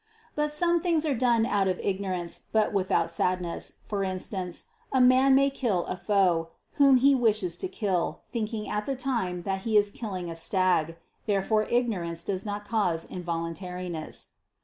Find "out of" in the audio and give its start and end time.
1.45-1.77